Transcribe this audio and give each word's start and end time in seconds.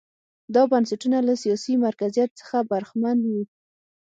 دا 0.53 0.63
بنسټونه 0.71 1.17
له 1.27 1.33
سیاسي 1.43 1.73
مرکزیت 1.85 2.29
څخه 2.39 2.57
برخمن 2.71 3.17
وو. 3.29 3.41